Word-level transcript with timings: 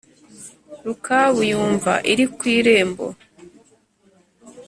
Rukabu 0.85 1.41
yumva 1.51 1.93
iri 2.11 2.25
ku 2.35 2.41
irembo 2.57 3.05